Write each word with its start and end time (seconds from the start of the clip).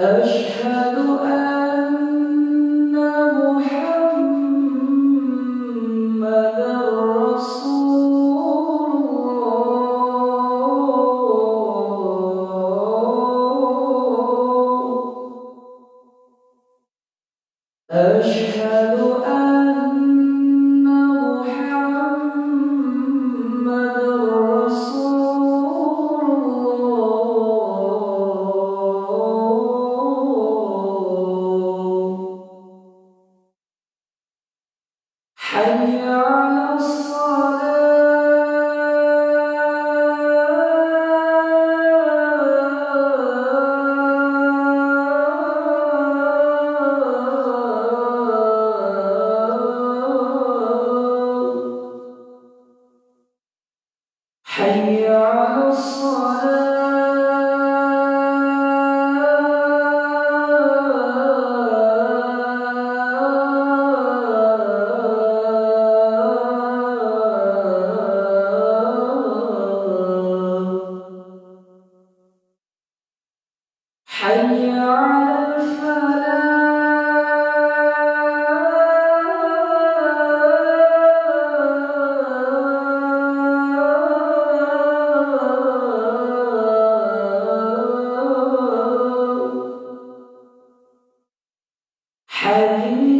أشهد 0.00 0.96
أن 1.24 1.59
I. 92.50 92.90
you 92.90 93.19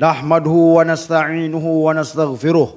نحمده 0.00 0.50
ونستعينه 0.50 1.66
ونستغفره 1.66 2.68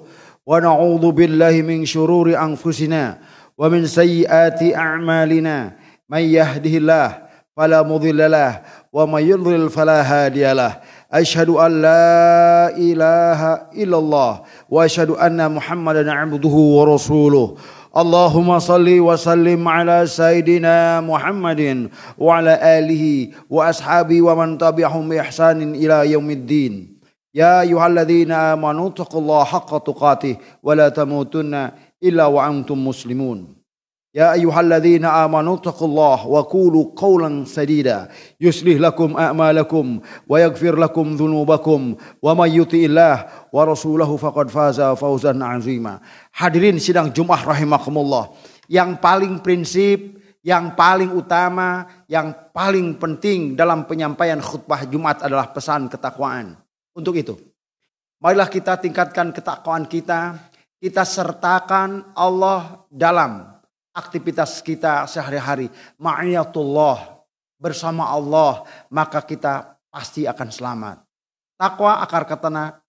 ونعوذ 0.47 1.11
بالله 1.11 1.61
من 1.61 1.85
شرور 1.85 2.35
أنفسنا 2.35 3.17
ومن 3.57 3.85
سيئات 3.85 4.59
أعمالنا. 4.75 5.71
من 6.09 6.19
يهده 6.19 6.77
الله 6.77 7.17
فلا 7.57 7.83
مضل 7.87 8.31
له 8.31 8.61
ومن 8.93 9.21
يضلل 9.23 9.69
فلا 9.69 10.01
هادي 10.03 10.53
له. 10.53 10.75
أشهد 11.11 11.49
أن 11.49 11.71
لا 11.81 12.75
إله 12.75 13.39
إلا 13.79 13.97
الله 13.97 14.41
وأشهد 14.69 15.09
أن 15.15 15.51
محمدا 15.55 16.11
عبده 16.11 16.55
ورسوله. 16.77 17.55
اللهم 17.97 18.59
صل 18.59 18.99
وسلم 18.99 19.67
على 19.67 20.03
سيدنا 20.03 20.99
محمد 21.01 21.89
وعلى 22.17 22.53
آله 22.79 23.27
وأصحابه 23.49 24.21
ومن 24.21 24.57
تبعهم 24.57 25.09
بإحسان 25.09 25.75
إلى 25.75 26.11
يوم 26.11 26.29
الدين. 26.29 26.94
يا 27.34 27.60
أيها 27.60 27.86
الذين 27.86 28.32
آمنوا 28.32 28.88
اتقوا 28.88 29.20
الله 29.20 29.44
حق 29.44 29.78
تقاته 29.78 30.36
ولا 30.62 30.88
تموتن 30.88 31.70
إلا 32.02 32.26
وأنتم 32.26 32.78
مسلمون 32.88 33.60
يا 34.14 34.32
أيها 34.32 34.60
الذين 34.60 35.04
آمنوا 35.04 35.54
اتقوا 35.54 35.88
الله 35.88 36.26
وقولوا 36.26 36.84
قولا 36.96 37.44
سديدا 37.44 38.08
يصلح 38.40 38.76
لكم 38.80 39.16
أعمالكم 39.16 40.00
ويغفر 40.28 40.74
لكم 40.78 41.06
ذنوبكم 41.14 41.94
ومن 42.22 42.50
يطع 42.50 42.78
الله 42.78 43.26
ورسوله 43.52 44.16
فقد 44.16 44.50
فاز 44.50 44.80
فوزا 44.80 45.44
عظيما 45.44 45.94
Hadirin 46.34 46.82
sidang 46.82 47.14
Jumat 47.14 47.46
rahimakumullah 47.46 48.34
yang 48.66 48.98
paling 48.98 49.38
prinsip 49.42 50.18
yang 50.40 50.72
paling 50.72 51.12
utama, 51.12 51.84
yang 52.08 52.32
paling 52.52 52.96
penting 52.96 53.52
dalam 53.54 53.84
penyampaian 53.84 54.40
khutbah 54.40 54.88
Jumat 54.88 55.20
adalah 55.20 55.52
pesan 55.52 55.92
ketakwaan. 55.92 56.56
Untuk 56.95 57.19
itu, 57.19 57.35
marilah 58.23 58.47
kita 58.47 58.79
tingkatkan 58.79 59.35
ketakwaan 59.35 59.83
kita, 59.83 60.39
kita 60.79 61.03
sertakan 61.03 62.15
Allah 62.15 62.87
dalam 62.87 63.51
aktivitas 63.91 64.63
kita 64.63 65.03
sehari-hari. 65.03 65.67
Ma'iyatullah 65.99 67.19
bersama 67.59 68.07
Allah, 68.07 68.63
maka 68.87 69.19
kita 69.19 69.75
pasti 69.91 70.23
akan 70.23 70.47
selamat. 70.47 70.97
Takwa 71.59 71.99
akar 71.99 72.23
katana 72.27 72.79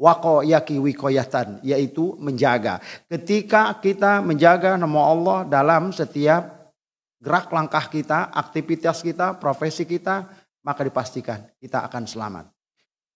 wako 0.00 0.40
yaki 0.40 0.80
wikoyatan, 0.80 1.60
yaitu 1.60 2.16
menjaga. 2.16 2.80
Ketika 3.12 3.76
kita 3.76 4.24
menjaga 4.24 4.80
nama 4.80 5.00
Allah 5.04 5.38
dalam 5.44 5.92
setiap 5.92 6.72
gerak 7.20 7.52
langkah 7.52 7.84
kita, 7.92 8.32
aktivitas 8.32 9.04
kita, 9.04 9.36
profesi 9.36 9.84
kita, 9.84 10.24
maka 10.64 10.80
dipastikan 10.80 11.44
kita 11.60 11.84
akan 11.84 12.08
selamat. 12.08 12.59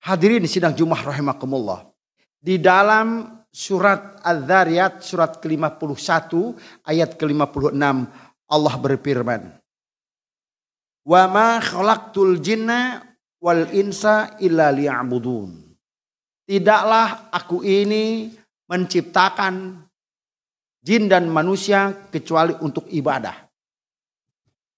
Hadirin 0.04 0.44
sidang 0.44 0.76
Jumat 0.76 1.00
rahimakumullah. 1.00 1.88
Di 2.36 2.60
dalam 2.60 3.40
surat 3.48 4.20
Az-Zariyat 4.20 5.00
surat 5.00 5.40
ke-51 5.40 6.28
ayat 6.84 7.16
ke-56 7.16 7.80
Allah 8.44 8.74
berfirman. 8.76 9.42
Wa 11.08 11.24
ma 11.24 11.56
khalaqtul 11.56 12.36
jinna 12.44 13.00
wal 13.40 13.64
insa 13.72 14.36
illa 14.44 14.68
liya'budun. 14.68 15.72
Tidaklah 16.44 17.32
aku 17.32 17.64
ini 17.64 18.28
menciptakan 18.68 19.88
jin 20.84 21.08
dan 21.08 21.32
manusia 21.32 22.12
kecuali 22.12 22.52
untuk 22.60 22.84
ibadah. 22.92 23.40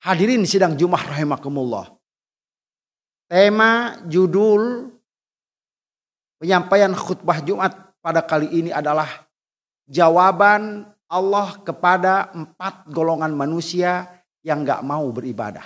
Hadirin 0.06 0.46
sidang 0.46 0.78
Jumat 0.78 1.02
rahimakumullah. 1.02 1.90
Tema 3.26 3.98
judul 4.06 4.94
penyampaian 6.40 6.92
khutbah 6.92 7.40
Jumat 7.42 7.72
pada 8.00 8.22
kali 8.22 8.48
ini 8.52 8.70
adalah 8.70 9.08
jawaban 9.88 10.86
Allah 11.06 11.58
kepada 11.62 12.34
empat 12.34 12.90
golongan 12.90 13.30
manusia 13.34 14.06
yang 14.42 14.62
nggak 14.66 14.82
mau 14.82 15.06
beribadah. 15.10 15.64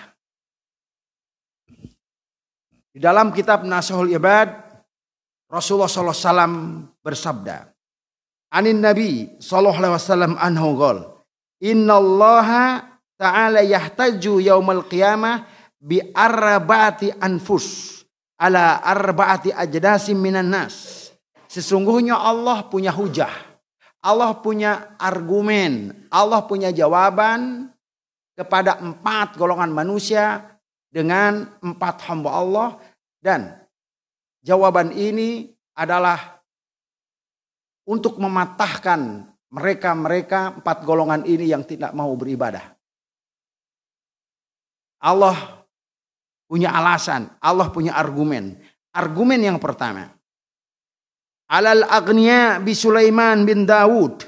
Di 2.90 2.98
dalam 2.98 3.30
kitab 3.30 3.62
Nasihul 3.62 4.10
Ibad, 4.12 4.50
Rasulullah 5.46 5.86
SAW 5.86 6.90
bersabda, 7.00 7.70
Anin 8.50 8.82
Nabi 8.82 9.30
Wasallam 9.38 10.34
anhu 10.34 10.74
gol, 10.74 10.98
Inna 11.62 12.02
Allah 12.02 12.48
Ta'ala 13.20 13.60
yahtaju 13.60 14.40
yaumal 14.40 14.88
qiyamah 14.88 15.44
bi 15.76 16.00
arba'ati 16.00 17.20
anfus 17.20 17.99
ala 18.40 18.80
arba'ati 18.80 19.52
ajdasim 19.52 20.16
minan 20.16 20.48
nas. 20.48 20.96
Sesungguhnya 21.52 22.16
Allah 22.16 22.64
punya 22.64 22.88
hujah. 22.88 23.30
Allah 24.00 24.32
punya 24.40 24.96
argumen. 24.96 25.92
Allah 26.08 26.40
punya 26.48 26.72
jawaban 26.72 27.68
kepada 28.32 28.80
empat 28.80 29.36
golongan 29.36 29.68
manusia 29.68 30.56
dengan 30.88 31.52
empat 31.60 32.08
hamba 32.08 32.30
Allah. 32.32 32.68
Dan 33.20 33.52
jawaban 34.40 34.96
ini 34.96 35.52
adalah 35.76 36.40
untuk 37.84 38.16
mematahkan 38.16 39.28
mereka-mereka 39.52 40.62
empat 40.62 40.78
golongan 40.88 41.28
ini 41.28 41.52
yang 41.52 41.66
tidak 41.68 41.92
mau 41.92 42.14
beribadah. 42.16 42.72
Allah 45.02 45.59
punya 46.50 46.74
alasan, 46.74 47.30
Allah 47.38 47.70
punya 47.70 47.94
argumen. 47.94 48.58
Argumen 48.90 49.38
yang 49.38 49.62
pertama. 49.62 50.10
Alal 51.46 51.86
agniya 51.86 52.58
bi 52.58 52.74
Sulaiman 52.74 53.46
bin 53.46 53.62
Dawud. 53.62 54.26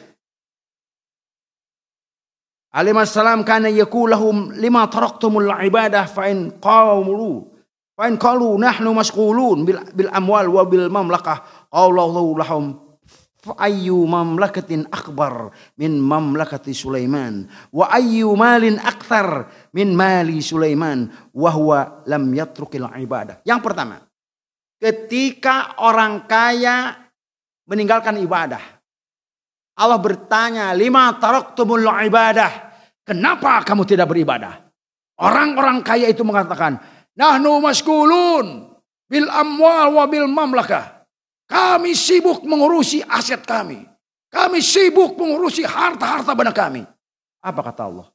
Alaihi 2.73 3.05
salam 3.05 3.43
kana 3.43 3.69
yakulahum 3.69 4.55
lima 4.55 4.87
taraktumul 4.87 5.51
ibadah 5.51 6.09
fa 6.09 6.31
in 6.31 6.57
qawlu 6.57 7.53
fa 7.93 8.09
in 8.09 8.17
qalu 8.17 8.57
nahnu 8.57 8.97
mashghulun 8.97 9.69
bil, 9.69 9.77
bil 9.93 10.09
amwal 10.09 10.49
wa 10.49 10.63
bil 10.65 10.89
mamlakah 10.89 11.69
qawlahu 11.69 12.33
lahum 12.41 12.81
ayyu 13.59 13.99
mamlakatin 14.07 14.87
akbar 14.87 15.51
min 15.75 15.99
mamlakati 15.99 16.71
Sulaiman 16.71 17.51
wa 17.75 17.91
ayyu 17.91 18.31
malin 18.39 18.79
akthar 18.79 19.51
min 19.75 19.99
mali 19.99 20.39
Sulaiman 20.39 21.11
wa 21.35 21.51
huwa 21.51 22.07
lam 22.07 22.31
yatrukil 22.31 22.87
ibadah. 22.87 23.43
Yang 23.43 23.61
pertama, 23.67 23.99
ketika 24.79 25.79
orang 25.83 26.27
kaya 26.31 27.03
meninggalkan 27.67 28.19
ibadah. 28.19 28.61
Allah 29.73 29.97
bertanya, 29.97 30.77
lima 30.77 31.17
taraktumul 31.17 31.87
ibadah. 31.87 32.75
Kenapa 33.03 33.65
kamu 33.65 33.89
tidak 33.89 34.13
beribadah? 34.13 34.69
Orang-orang 35.17 35.81
kaya 35.81 36.13
itu 36.13 36.21
mengatakan, 36.23 36.77
nahnu 37.17 37.63
maskulun 37.65 38.77
bil 39.09 39.29
amwal 39.33 39.97
wa 39.97 40.05
bil 40.07 40.29
mamlakah. 40.29 40.92
Kami 41.53 41.93
sibuk 41.93 42.49
mengurusi 42.49 43.05
aset 43.05 43.45
kami. 43.45 43.85
Kami 44.33 44.65
sibuk 44.65 45.21
mengurusi 45.21 45.61
harta-harta 45.69 46.33
benda 46.33 46.57
kami. 46.57 46.81
Apa 47.45 47.61
kata 47.61 47.83
Allah? 47.93 48.09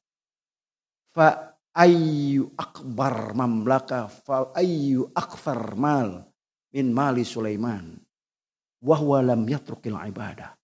Fa 1.13 1.53
ayyu 1.77 2.49
akbar 2.57 3.37
mamlaka 3.37 4.09
fa 4.09 4.49
ayyu 4.57 5.13
akfar 5.13 5.77
mal 5.77 6.25
min 6.73 6.89
mali 6.89 7.21
Sulaiman. 7.21 7.93
Wahwa 8.81 9.21
lam 9.21 9.45
yatrukil 9.45 9.93
ibadah. 9.93 10.57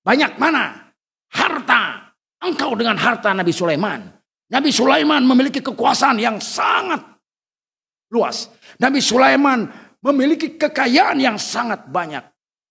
Banyak 0.00 0.40
mana 0.40 0.88
harta 1.36 2.16
engkau 2.40 2.72
dengan 2.80 2.96
harta 2.96 3.36
Nabi 3.36 3.52
Sulaiman. 3.52 4.08
Nabi 4.48 4.72
Sulaiman 4.72 5.28
memiliki 5.28 5.60
kekuasaan 5.60 6.16
yang 6.16 6.40
sangat 6.40 7.04
luas. 8.08 8.48
Nabi 8.80 9.04
Sulaiman 9.04 9.68
memiliki 10.04 10.56
kekayaan 10.56 11.20
yang 11.20 11.36
sangat 11.36 11.88
banyak. 11.88 12.24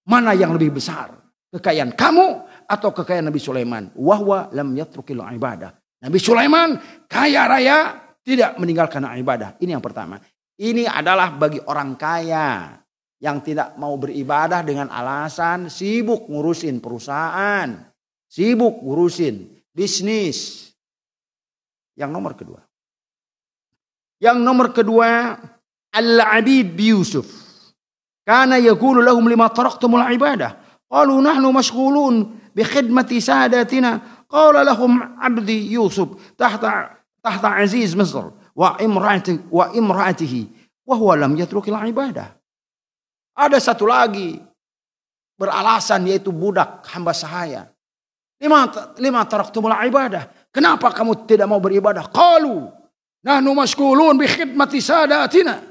Mana 0.10 0.34
yang 0.34 0.54
lebih 0.54 0.82
besar? 0.82 1.14
Kekayaan 1.50 1.94
kamu 1.94 2.28
atau 2.66 2.90
kekayaan 2.94 3.30
Nabi 3.30 3.42
Sulaiman? 3.42 3.94
Wahwa 3.98 4.50
lam 4.54 4.74
yatrukil 4.74 5.22
ibadah. 5.22 5.74
Nabi 6.02 6.20
Sulaiman 6.22 6.78
kaya 7.06 7.46
raya 7.50 7.78
tidak 8.22 8.58
meninggalkan 8.62 9.06
ibadah. 9.18 9.58
Ini 9.62 9.78
yang 9.78 9.84
pertama. 9.84 10.22
Ini 10.60 10.86
adalah 10.86 11.34
bagi 11.34 11.62
orang 11.64 11.96
kaya 11.96 12.78
yang 13.20 13.44
tidak 13.44 13.76
mau 13.76 13.96
beribadah 14.00 14.64
dengan 14.64 14.88
alasan 14.92 15.68
sibuk 15.68 16.28
ngurusin 16.32 16.80
perusahaan, 16.80 17.68
sibuk 18.28 18.80
ngurusin 18.84 19.60
bisnis. 19.72 20.72
Yang 22.00 22.12
nomor 22.16 22.34
kedua. 22.36 22.62
Yang 24.20 24.38
nomor 24.44 24.68
kedua, 24.76 25.36
Al-Abid 25.94 26.78
bi 26.78 26.94
Yusuf. 26.94 27.26
Kana 28.26 28.62
yaqulu 28.62 29.02
lahum 29.02 29.26
lima 29.26 29.50
taraktumul 29.50 30.06
ibadah. 30.14 30.54
Qalu 30.86 31.18
nahnu 31.18 31.50
mashghulun 31.50 32.38
bi 32.54 32.62
khidmati 32.62 33.18
sadatina. 33.18 34.26
Qala 34.30 34.62
lahum 34.62 35.02
abdi 35.18 35.74
Yusuf 35.74 36.14
tahta 36.38 37.02
tahta 37.26 37.58
aziz 37.58 37.98
Misr 37.98 38.30
wa 38.54 38.78
imraati 38.78 39.50
wa 39.50 39.74
imraatihi 39.74 40.42
wa 40.86 40.94
huwa 40.94 41.18
lam 41.18 41.34
yatrukil 41.34 41.74
ibadah. 41.74 42.38
Ada 43.34 43.58
satu 43.58 43.90
lagi 43.90 44.38
beralasan 45.40 46.06
yaitu 46.06 46.30
budak 46.30 46.86
hamba 46.94 47.18
sahaya. 47.18 47.66
Lima 48.38 48.70
lima 49.02 49.26
taraktumul 49.26 49.74
ibadah. 49.74 50.30
Kenapa 50.54 50.94
kamu 50.94 51.26
tidak 51.26 51.50
mau 51.50 51.58
beribadah? 51.58 52.06
Qalu 52.14 52.70
nahnu 53.26 53.58
mashghulun 53.58 54.22
bi 54.22 54.30
khidmati 54.30 54.78
sadatina. 54.78 55.69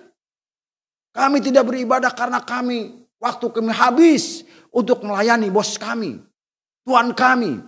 Kami 1.19 1.43
tidak 1.43 1.67
beribadah 1.67 2.15
karena 2.15 2.39
kami 2.39 2.95
waktu 3.19 3.51
kami 3.51 3.75
habis 3.75 4.47
untuk 4.71 5.03
melayani 5.03 5.51
bos 5.51 5.75
kami, 5.75 6.23
tuan 6.87 7.11
kami. 7.11 7.59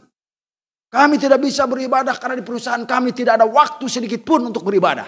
Kami 0.91 1.15
tidak 1.19 1.43
bisa 1.43 1.67
beribadah 1.67 2.15
karena 2.15 2.39
di 2.39 2.47
perusahaan 2.47 2.87
kami 2.87 3.11
tidak 3.11 3.43
ada 3.43 3.47
waktu 3.51 3.91
sedikit 3.91 4.23
pun 4.23 4.47
untuk 4.47 4.63
beribadah. 4.63 5.07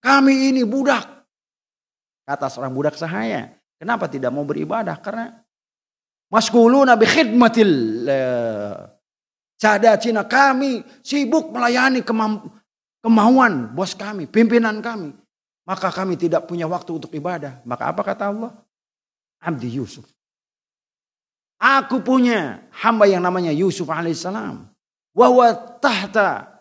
Kami 0.00 0.52
ini 0.52 0.64
budak. 0.64 1.04
Kata 2.24 2.48
seorang 2.48 2.72
budak 2.72 2.96
sahaya. 2.96 3.52
Kenapa 3.76 4.08
tidak 4.08 4.32
mau 4.32 4.48
beribadah? 4.48 4.96
Karena 5.00 5.32
maskuluna 6.32 6.96
bi 6.96 7.04
khidmatil 7.04 7.72
eh, 8.08 8.76
sadatina 9.60 10.24
kami 10.24 10.80
sibuk 11.04 11.52
melayani 11.52 12.00
kemauan 13.06 13.70
bos 13.70 13.94
kami, 13.94 14.26
pimpinan 14.26 14.82
kami. 14.82 15.14
Maka 15.62 15.94
kami 15.94 16.18
tidak 16.18 16.50
punya 16.50 16.66
waktu 16.66 16.98
untuk 16.98 17.14
ibadah. 17.14 17.62
Maka 17.62 17.94
apa 17.94 18.02
kata 18.02 18.34
Allah? 18.34 18.50
Abdi 19.38 19.78
Yusuf. 19.78 20.02
Aku 21.62 22.02
punya 22.02 22.66
hamba 22.82 23.06
yang 23.06 23.22
namanya 23.22 23.54
Yusuf 23.54 23.86
alaihissalam. 23.86 24.66
Wahwa 25.14 25.46
tahta 25.78 26.58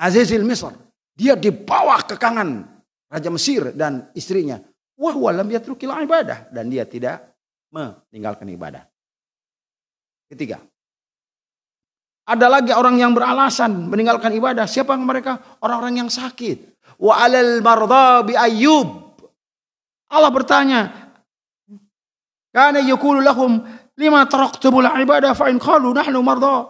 Azizil 0.00 0.44
Misr. 0.44 0.72
Dia 1.12 1.36
di 1.36 1.52
bawah 1.52 2.00
kekangan 2.08 2.64
Raja 3.12 3.28
Mesir 3.28 3.76
dan 3.76 4.08
istrinya. 4.16 4.56
Wahwa 4.96 5.36
lam 5.36 5.48
yatrukil 5.52 5.92
ibadah. 5.92 6.48
Dan 6.48 6.72
dia 6.72 6.88
tidak 6.88 7.32
meninggalkan 7.72 8.48
ibadah. 8.48 8.88
Ketiga. 10.32 10.64
Ada 12.22 12.46
lagi 12.46 12.70
orang 12.70 13.02
yang 13.02 13.12
beralasan 13.12 13.90
meninggalkan 13.90 14.30
ibadah. 14.38 14.66
Siapa 14.66 14.94
mereka? 14.94 15.58
Orang-orang 15.58 16.06
yang 16.06 16.10
sakit. 16.10 16.78
Wa 17.02 17.26
alal 17.26 17.58
marda 17.58 18.22
bi 18.22 18.38
ayyub. 18.38 19.18
Allah 20.12 20.30
bertanya. 20.30 20.80
Kana 22.52 22.78
yakulu 22.84 23.18
lahum 23.18 23.64
lima 23.98 24.28
taraktumul 24.28 24.86
ibadah 24.86 25.34
fa 25.34 25.50
in 25.50 25.58
qalu 25.58 25.90
nahnu 25.90 26.22
marda. 26.22 26.68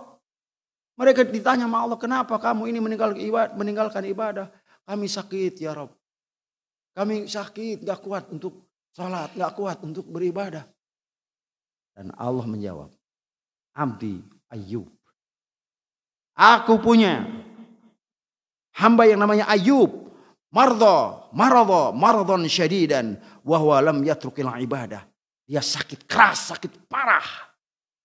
Mereka 0.96 1.26
ditanya 1.28 1.66
sama 1.66 1.82
Allah, 1.82 1.98
kenapa 1.98 2.36
kamu 2.36 2.68
ini 2.68 2.78
meninggalkan 2.78 3.20
ibadah? 3.24 3.52
Meninggalkan 3.56 4.04
ibadah? 4.06 4.46
Kami 4.84 5.08
sakit 5.08 5.58
ya 5.58 5.72
Rob. 5.72 5.90
Kami 6.92 7.24
sakit, 7.24 7.80
gak 7.80 8.04
kuat 8.04 8.28
untuk 8.28 8.68
sholat, 8.92 9.32
gak 9.32 9.52
kuat 9.56 9.80
untuk 9.80 10.04
beribadah. 10.12 10.68
Dan 11.96 12.12
Allah 12.20 12.44
menjawab, 12.44 12.92
Abdi 13.72 14.20
Ayub. 14.52 14.84
Aku 16.32 16.80
punya 16.80 17.28
hamba 18.76 19.04
yang 19.04 19.20
namanya 19.20 19.48
Ayub. 19.48 20.02
Mardo, 20.52 21.32
marado, 21.32 21.96
mardon 21.96 22.44
syadidan. 22.44 23.16
Wahwa 23.40 23.80
lam 23.80 24.04
yatrukil 24.04 24.52
ibadah. 24.60 25.00
Dia 25.48 25.64
sakit 25.64 26.04
keras, 26.04 26.52
sakit 26.52 26.92
parah. 26.92 27.24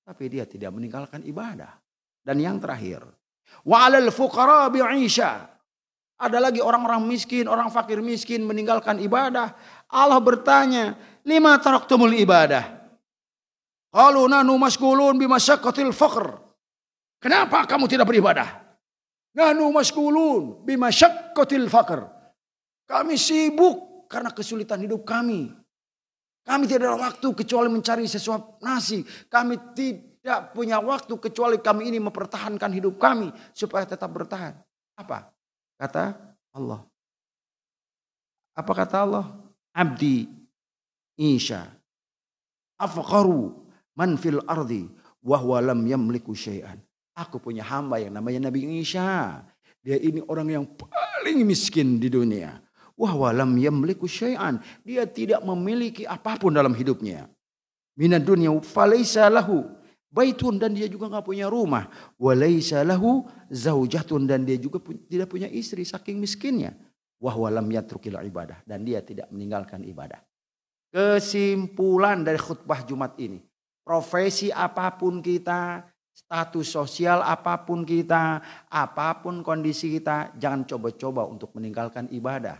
Tapi 0.07 0.31
dia 0.31 0.47
tidak 0.47 0.71
meninggalkan 0.71 1.27
ibadah. 1.27 1.75
Dan 2.23 2.39
yang 2.39 2.55
terakhir. 2.55 3.03
Wa 3.67 3.91
fuqara 4.11 4.71
bi'isha. 4.71 5.43
Ada 6.17 6.41
lagi 6.41 6.63
orang-orang 6.63 7.05
miskin, 7.05 7.45
orang 7.45 7.69
fakir 7.69 8.01
miskin 8.01 8.41
meninggalkan 8.41 8.97
ibadah. 8.97 9.53
Allah 9.91 10.17
bertanya, 10.17 10.97
lima 11.21 11.59
taraktumul 11.61 12.15
ibadah. 12.17 12.63
Qalu 13.93 14.25
nanu 14.25 14.57
masgulun 14.57 15.13
bimasyaqqatil 15.19 15.93
faqr. 15.93 16.46
Kenapa 17.17 17.65
kamu 17.65 17.89
tidak 17.89 18.05
beribadah? 18.05 18.67
Nanu 19.37 19.69
masgulun 19.73 20.65
bimasyaqqatil 20.65 21.69
faqr. 21.69 22.09
Kami 22.87 23.19
sibuk 23.19 24.09
karena 24.09 24.31
kesulitan 24.31 24.81
hidup 24.81 25.03
kami. 25.03 25.51
Kami 26.47 26.63
tidak 26.63 26.95
ada 26.95 27.11
waktu 27.11 27.27
kecuali 27.35 27.67
mencari 27.67 28.07
sesuap 28.07 28.63
nasi. 28.63 29.03
Kami 29.27 29.75
tidak 29.75 30.55
punya 30.55 30.79
waktu 30.79 31.11
kecuali 31.19 31.59
kami 31.59 31.91
ini 31.91 31.99
mempertahankan 31.99 32.71
hidup 32.71 32.95
kami 32.95 33.27
supaya 33.51 33.83
tetap 33.83 34.07
bertahan. 34.07 34.55
Apa? 34.95 35.27
Kata 35.75 36.15
Allah. 36.55 36.87
Apa 38.55 38.71
kata 38.71 39.03
Allah? 39.03 39.25
Abdi 39.75 40.25
Isya. 41.19 41.67
Afqaru 42.79 43.67
man 43.99 44.15
fil 44.15 44.39
ardi 44.47 44.87
wahwa 45.19 45.59
lam 45.59 45.83
yamliku 45.83 46.31
syai'an. 46.31 46.86
Aku 47.17 47.41
punya 47.41 47.65
hamba 47.65 47.97
yang 47.97 48.13
namanya 48.13 48.53
Nabi 48.53 48.77
Isa. 48.77 49.41
Dia 49.81 49.97
ini 49.97 50.21
orang 50.29 50.53
yang 50.53 50.65
paling 50.69 51.41
miskin 51.41 51.97
di 51.97 52.13
dunia. 52.13 52.61
Wahwa 52.93 53.33
lam 53.33 53.57
yamliku 53.57 54.05
syai'an. 54.05 54.61
Dia 54.85 55.09
tidak 55.09 55.41
memiliki 55.41 56.05
apa 56.05 56.37
pun 56.37 56.53
dalam 56.53 56.77
hidupnya. 56.77 57.25
Minat 57.97 58.21
dunia 58.21 58.53
falaysa 58.61 59.25
lahu 59.33 59.65
baitun 60.13 60.57
dan 60.57 60.77
dia 60.77 60.85
juga 60.85 61.09
nggak 61.09 61.25
punya 61.25 61.49
rumah. 61.49 61.89
Walaysa 62.17 62.85
lahu 62.85 63.25
zaujatun 63.49 64.29
dan 64.29 64.45
dia 64.45 64.57
juga 64.61 64.77
tidak 65.09 65.29
punya 65.29 65.49
istri 65.49 65.81
saking 65.85 66.21
miskinnya. 66.21 66.77
Wahwa 67.17 67.49
lam 67.49 67.65
yatrukil 67.65 68.13
ibadah 68.13 68.61
dan 68.65 68.85
dia 68.85 69.01
tidak 69.01 69.29
meninggalkan 69.33 69.81
ibadah. 69.85 70.21
Kesimpulan 70.93 72.21
dari 72.21 72.37
khutbah 72.37 72.85
Jumat 72.85 73.17
ini. 73.17 73.41
Profesi 73.81 74.51
apa 74.51 74.93
pun 74.99 75.23
kita, 75.23 75.81
status 76.17 76.73
sosial 76.73 77.21
apa 77.21 77.61
pun 77.61 77.85
kita, 77.85 78.41
apa 78.73 79.21
pun 79.21 79.45
kondisi 79.45 80.01
kita, 80.01 80.33
jangan 80.33 80.65
coba-coba 80.65 81.29
untuk 81.29 81.53
meninggalkan 81.53 82.09
ibadah. 82.09 82.57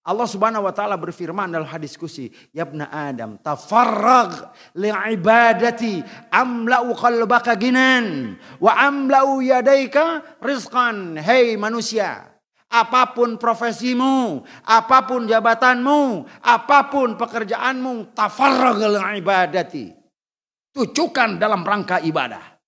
Allah 0.00 0.26
Subhanahu 0.26 0.66
wa 0.66 0.74
taala 0.74 0.98
berfirman 0.98 1.52
dalam 1.52 1.68
hadis 1.68 1.94
kursi, 1.94 2.32
"Ya 2.50 2.66
Adam, 2.90 3.38
tafarrag 3.38 4.50
li 4.74 4.90
ibadati 4.90 6.02
amla'u 6.32 6.90
qalbaka 6.96 7.54
ginan 7.54 8.34
wa 8.58 8.74
amla'u 8.74 9.38
yadaika 9.38 10.24
rizqan." 10.42 11.20
Hei 11.22 11.54
manusia, 11.54 12.26
Apa 12.70 13.18
pun 13.18 13.34
profesimu, 13.34 14.46
apa 14.62 15.02
pun 15.02 15.26
jabatanmu, 15.26 16.22
apa 16.38 16.86
pun 16.86 17.18
pekerjaanmu, 17.18 18.14
tafarragal 18.14 18.94
ibadati. 19.18 19.99
Tujukan 20.70 21.38
dalam 21.40 21.66
rangka 21.66 21.98
ibadah. 21.98 22.60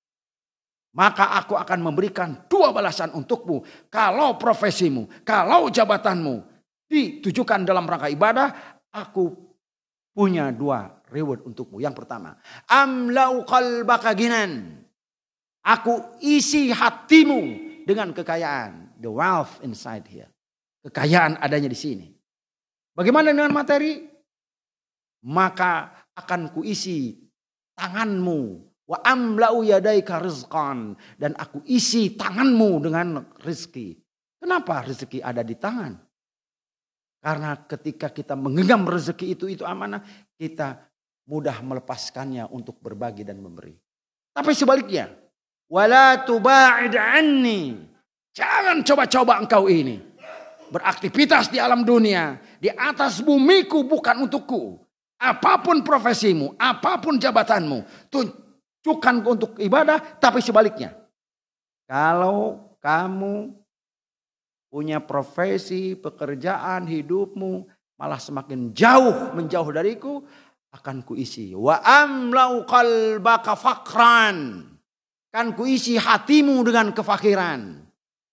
Maka 0.92 1.38
aku 1.40 1.56
akan 1.56 1.80
memberikan 1.80 2.44
dua 2.50 2.68
balasan 2.74 3.16
untukmu. 3.16 3.64
Kalau 3.88 4.36
profesimu, 4.36 5.24
kalau 5.24 5.72
jabatanmu 5.72 6.44
ditujukan 6.90 7.64
dalam 7.64 7.88
rangka 7.88 8.12
ibadah, 8.12 8.48
aku 8.92 9.32
punya 10.12 10.52
dua 10.52 11.00
reward 11.08 11.48
untukmu. 11.48 11.80
Yang 11.80 12.04
pertama, 12.04 12.36
amlau 12.68 13.48
qalbaka 13.48 14.12
ginan. 14.12 14.84
Aku 15.62 16.18
isi 16.20 16.74
hatimu 16.74 17.40
dengan 17.86 18.10
kekayaan 18.10 18.98
the 18.98 19.08
wealth 19.08 19.62
inside 19.62 20.04
here. 20.10 20.30
Kekayaan 20.82 21.38
adanya 21.38 21.70
di 21.70 21.78
sini. 21.78 22.06
Bagaimana 22.92 23.30
dengan 23.30 23.54
materi? 23.54 24.02
Maka 25.22 25.94
akan 26.18 26.50
kuisi 26.50 27.21
tanganmu. 27.82 28.62
Wa 28.86 29.02
amla'u 29.02 29.66
yadaika 29.66 30.22
rizqan. 30.22 30.94
Dan 31.18 31.34
aku 31.34 31.66
isi 31.66 32.14
tanganmu 32.14 32.70
dengan 32.78 33.26
rezeki. 33.42 33.98
Kenapa 34.38 34.86
rezeki 34.86 35.18
ada 35.18 35.42
di 35.42 35.58
tangan? 35.58 35.98
Karena 37.22 37.54
ketika 37.66 38.10
kita 38.10 38.34
menggenggam 38.38 38.86
rezeki 38.86 39.34
itu, 39.34 39.46
itu 39.50 39.62
amanah. 39.66 40.02
Kita 40.38 40.78
mudah 41.26 41.58
melepaskannya 41.62 42.50
untuk 42.50 42.78
berbagi 42.78 43.26
dan 43.26 43.42
memberi. 43.42 43.74
Tapi 44.30 44.50
sebaliknya. 44.54 45.10
Wala 45.72 46.20
tuba'id 46.28 46.92
anni 46.92 47.92
Jangan 48.32 48.80
coba-coba 48.80 49.44
engkau 49.44 49.68
ini. 49.68 50.00
Beraktivitas 50.72 51.52
di 51.52 51.60
alam 51.60 51.84
dunia. 51.84 52.40
Di 52.56 52.72
atas 52.72 53.20
bumiku 53.20 53.84
bukan 53.84 54.24
untukku. 54.24 54.80
Apa 55.22 55.62
pun 55.62 55.86
profesimu, 55.86 56.58
apa 56.58 56.98
pun 56.98 57.14
jabatanmu. 57.14 58.10
Tunjukkan 58.10 59.16
untuk 59.22 59.54
ibadah, 59.62 60.18
tapi 60.18 60.42
sebaliknya. 60.42 60.98
Kalau 61.86 62.74
kamu 62.82 63.54
punya 64.66 64.98
profesi, 64.98 65.94
pekerjaan, 65.94 66.90
hidupmu 66.90 67.70
malah 67.94 68.18
semakin 68.18 68.74
jauh 68.74 69.30
menjauh 69.38 69.70
dariku, 69.70 70.26
akan 70.72 71.04
kuisi. 71.06 71.52
Wa 71.54 71.84
amlau 71.84 72.64
qalbaka 72.64 73.54
fakran. 73.54 74.66
Kan 75.32 75.54
kuisi 75.54 75.96
hatimu 76.00 76.60
dengan 76.66 76.90
kefakiran. 76.90 77.81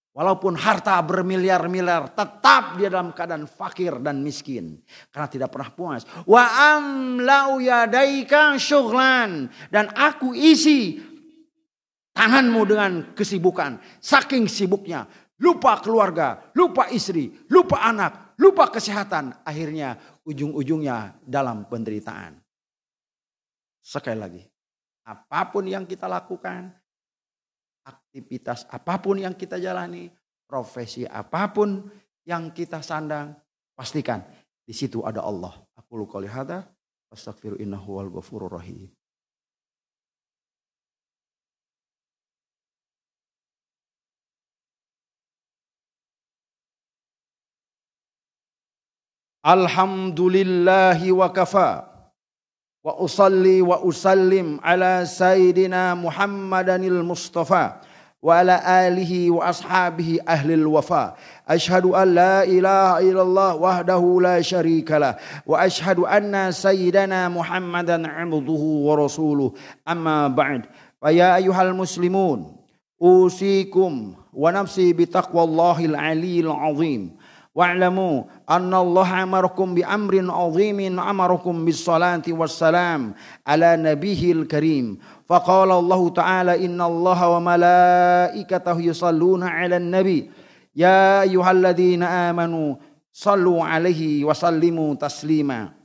Walaupun 0.09 0.57
harta 0.57 0.97
bermiliar-miliar, 1.05 2.11
tetap 2.17 2.75
dia 2.81 2.89
dalam 2.89 3.13
keadaan 3.13 3.45
fakir 3.45 4.01
dan 4.01 4.25
miskin. 4.25 4.81
Karena 5.13 5.29
tidak 5.29 5.49
pernah 5.53 5.69
puas. 5.69 6.01
Wa 6.25 6.75
amlau 6.75 7.61
yadaika. 7.61 8.57
Dan 9.69 9.85
aku 9.93 10.33
isi 10.33 10.97
tanganmu 12.11 12.61
dengan 12.65 12.91
kesibukan. 13.13 13.77
Saking 14.01 14.49
sibuknya. 14.49 15.05
Lupa 15.39 15.79
keluarga, 15.79 16.51
lupa 16.51 16.91
istri, 16.91 17.31
lupa 17.47 17.79
anak, 17.79 18.35
lupa 18.35 18.67
kesehatan. 18.67 19.39
Akhirnya 19.47 19.95
ujung-ujungnya 20.27 21.15
dalam 21.23 21.63
penderitaan. 21.63 22.35
Sekali 23.79 24.19
lagi. 24.19 24.43
Apa 25.07 25.47
pun 25.47 25.63
yang 25.63 25.87
kita 25.87 26.11
lakukan, 26.11 26.75
aktivitas 28.09 28.65
apa 28.73 28.97
pun 28.97 29.21
yang 29.21 29.37
kita 29.37 29.61
jalani, 29.61 30.09
profesi 30.49 31.05
apa 31.05 31.53
pun 31.53 31.85
yang 32.25 32.49
kita 32.49 32.81
sandang, 32.81 33.37
pastikan 33.77 34.25
di 34.65 34.73
situ 34.73 35.05
ada 35.05 35.21
Allah. 35.21 35.53
Aku 35.77 35.93
lu 35.93 36.09
qouli 36.09 36.25
hadza 36.25 36.65
innahu 37.61 38.01
wal 38.01 38.09
ghafurur 38.09 38.57
rahim. 38.57 38.89
Alhamdulillahi 49.39 51.15
wa 51.15 51.31
kafa 51.31 51.87
wa 52.83 52.93
usalli 52.99 53.63
wa 53.63 53.79
usallim 53.79 54.59
ala 54.59 55.07
sayyidina 55.07 55.95
Muhammadanil 55.95 57.05
Mustafa 57.07 57.79
وعلى 58.21 58.87
آله 58.87 59.31
وأصحابه 59.31 60.19
أهل 60.27 60.51
الوفاء. 60.51 61.15
أشهد 61.47 61.85
أن 61.85 62.15
لا 62.15 62.43
إله 62.43 62.99
إلا 62.99 63.21
الله 63.21 63.55
وحده 63.55 64.19
لا 64.21 64.41
شريك 64.41 64.91
له 64.91 65.15
وأشهد 65.47 65.99
أن 65.99 66.51
سيدنا 66.51 67.29
محمدا 67.29 68.07
عبده 68.07 68.63
ورسوله. 68.87 69.53
أما 69.87 70.27
بعد 70.27 70.61
فيا 71.01 71.35
أيها 71.35 71.61
المسلمون 71.61 72.55
أوصيكم 73.01 74.13
ونفسي 74.33 74.93
بتقوى 74.93 75.43
الله 75.43 75.85
العلي 75.85 76.39
العظيم. 76.39 77.18
واعلموا 77.59 78.23
أن 78.49 78.71
الله 78.71 79.23
أمركم 79.23 79.75
بأمر 79.75 80.31
عظيم 80.31 80.79
أمركم 80.99 81.65
بالصلاة 81.65 82.23
والسلام 82.29 83.01
على 83.47 83.69
نبيه 83.77 84.31
الكريم. 84.31 84.97
فقال 85.27 85.71
الله 85.71 86.09
تعالى 86.09 86.65
إن 86.65 86.79
الله 86.81 87.19
وملائكته 87.29 88.77
يصلون 88.81 89.43
على 89.43 89.77
النبي. 89.77 90.31
يا 90.75 91.27
أيها 91.27 91.51
الذين 91.51 92.03
آمنوا 92.03 92.75
صلوا 93.11 93.63
عليه 93.63 94.23
وسلموا 94.23 94.95
تسليما. 94.95 95.78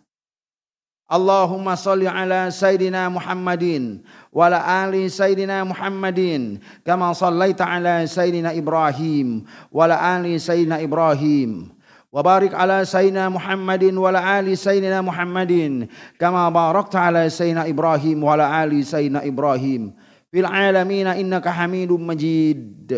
Allahumma 1.05 1.77
salli 1.77 2.09
ala 2.09 2.49
Sayyidina 2.49 3.13
Muhammadin 3.13 4.01
wa 4.33 4.49
ala 4.49 4.65
ali 4.89 5.05
Sayyidina 5.13 5.61
Muhammadin 5.69 6.65
kama 6.81 7.13
sallaita 7.13 7.69
ala 7.69 8.09
Sayyidina 8.09 8.57
Ibrahim 8.57 9.45
wa 9.69 9.85
ala 9.85 10.01
ali 10.01 10.41
Sayyidina 10.41 10.81
Ibrahim. 10.81 11.77
Wa 12.09 12.25
barik 12.25 12.57
ala 12.57 12.89
Sayyidina 12.89 13.29
Muhammadin 13.29 13.93
wa 14.01 14.09
ala 14.09 14.25
ali 14.25 14.57
Sayyidina 14.57 15.05
Muhammadin 15.05 15.93
kama 16.17 16.49
barakta 16.49 17.13
ala 17.13 17.29
Sayyidina 17.29 17.69
Ibrahim 17.69 18.25
wa 18.25 18.41
ala 18.41 18.49
ali 18.49 18.81
Sayyidina 18.81 19.29
Ibrahim. 19.29 19.93
Fil 20.33 20.49
alamin 20.49 21.05
innaka 21.21 21.53
Hamidum 21.53 22.01
Majid. 22.01 22.89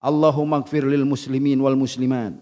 Allahumma 0.00 0.64
ighfir 0.64 0.88
lil 0.88 1.04
muslimin 1.04 1.60
wal 1.60 1.76
muslimat 1.76 2.40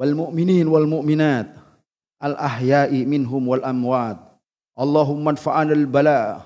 wal 0.00 0.16
mu'minin 0.16 0.64
wal 0.64 0.88
mu'minat. 0.88 1.59
الأحياء 2.24 3.04
منهم 3.04 3.48
والأموات. 3.48 4.18
اللهم 4.80 5.28
ادفعنا 5.28 5.72
البلاء 5.72 6.40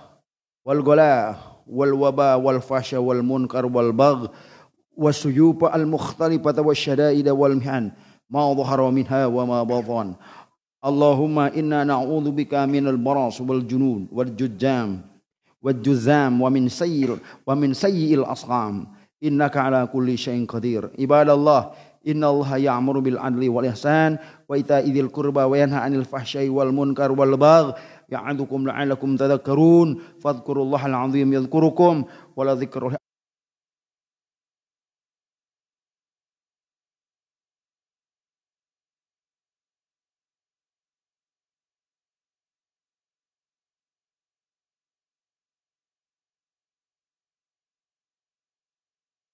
والغلاء 0.66 1.36
والوباء 1.66 2.40
والفحش 2.40 2.94
والمنكر 2.94 3.66
والبغي 3.66 4.28
والسيوف 4.96 5.64
المختلفة 5.64 6.62
والشدائد 6.62 7.28
والمحن. 7.28 7.90
ما 8.30 8.52
ظهر 8.54 8.90
منها 8.90 9.26
وما 9.26 9.62
بطن. 9.62 10.14
اللهم 10.84 11.38
إنا 11.38 11.84
نعوذ 11.84 12.30
بك 12.30 12.54
من 12.54 12.88
البراس 12.88 13.40
والجنون 13.40 14.08
والججام 14.12 15.00
والجزام 15.62 16.42
ومن 16.42 16.68
سيء 16.68 17.16
ومن 17.46 17.72
سيء 17.72 18.14
الأسقام 18.20 18.86
إنك 19.24 19.56
على 19.56 19.88
كل 19.92 20.18
شيء 20.18 20.46
قدير. 20.46 20.90
عباد 21.00 21.28
الله 21.30 21.60
Innallaha 22.04 22.60
ya'muru 22.60 23.00
bil 23.00 23.18
adli 23.18 23.48
wal 23.48 23.64
ihsan 23.64 24.20
wa 24.48 24.54
ita'i 24.60 24.92
dzil 24.92 25.08
qurba 25.08 25.48
wa 25.48 25.56
yanha 25.56 25.80
'anil 25.80 26.04
fahsya'i 26.04 26.52
wal 26.52 26.72
munkar 26.72 27.08
wal 27.12 27.36
bagh. 27.40 27.74
Ya'idukum 28.12 28.68
la'allakum 28.68 29.16
tadhakkarun. 29.16 30.20
Fadhkurullaha 30.20 30.92
al 30.92 30.96
'azim 31.08 31.32
yadhkurukum. 31.32 32.04
Wa 32.36 32.42
la 32.44 32.54